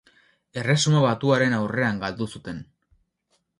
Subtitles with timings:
[0.61, 2.65] Erresuma Batuaren aurrean galdu zuten.